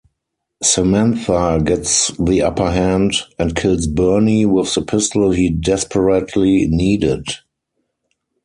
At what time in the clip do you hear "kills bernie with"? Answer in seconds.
3.55-4.73